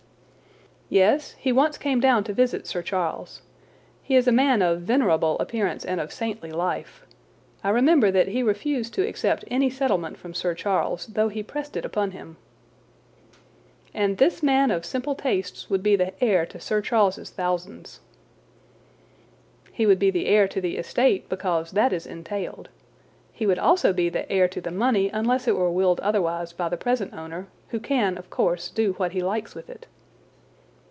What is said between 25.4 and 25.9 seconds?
it were